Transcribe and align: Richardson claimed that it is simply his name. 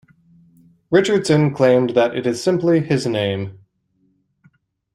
Richardson 0.89 1.53
claimed 1.53 1.91
that 1.91 2.15
it 2.15 2.25
is 2.25 2.41
simply 2.41 2.79
his 2.79 3.05
name. 3.05 3.59